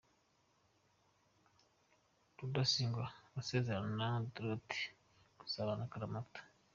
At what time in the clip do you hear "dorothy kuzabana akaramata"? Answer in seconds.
4.33-6.39